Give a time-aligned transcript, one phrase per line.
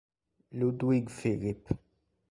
[0.57, 1.69] Ludwig Philipp